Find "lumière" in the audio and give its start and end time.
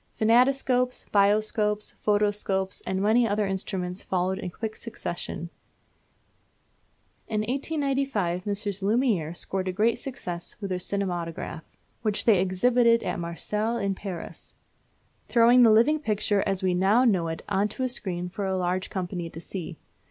8.81-9.35